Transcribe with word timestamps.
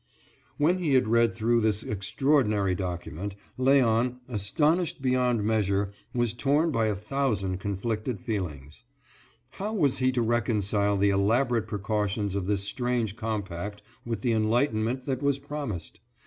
When 0.57 0.79
he 0.79 0.95
had 0.95 1.07
read 1.07 1.35
through 1.35 1.61
this 1.61 1.83
extraordinary 1.83 2.73
document 2.73 3.35
Léon, 3.59 4.15
astonished 4.27 4.99
beyond 4.99 5.43
measure, 5.43 5.93
was 6.11 6.33
torn 6.33 6.71
by 6.71 6.87
a 6.87 6.95
thousand 6.95 7.59
conflicting 7.59 8.17
feelings. 8.17 8.81
How 9.51 9.73
was 9.75 9.99
he 9.99 10.11
to 10.13 10.23
reconcile 10.23 10.97
the 10.97 11.11
elaborate 11.11 11.67
precautions 11.67 12.33
of 12.33 12.47
this 12.47 12.63
strange 12.63 13.15
compact 13.15 13.83
with 14.03 14.21
the 14.21 14.31
enlightenment 14.31 15.05
that 15.05 15.21
was 15.21 15.37
promised? 15.37 15.99